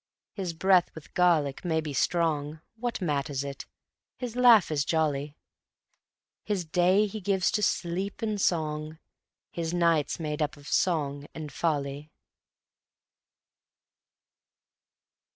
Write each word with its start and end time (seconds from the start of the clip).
His 0.33 0.53
breath 0.53 0.89
with 0.95 1.13
garlic 1.13 1.63
may 1.63 1.79
be 1.79 1.93
strong, 1.93 2.59
What 2.75 3.03
matters 3.03 3.43
it? 3.43 3.67
his 4.17 4.35
laugh 4.35 4.71
is 4.71 4.83
jolly; 4.83 5.37
His 6.43 6.65
day 6.65 7.05
he 7.05 7.21
gives 7.21 7.51
to 7.51 7.61
sleep 7.61 8.23
and 8.23 8.41
song: 8.41 8.97
His 9.51 9.75
night's 9.75 10.19
made 10.19 10.41
up 10.41 10.57
of 10.57 10.67
song 10.67 11.27
and 11.35 11.51
folly. 11.51 12.09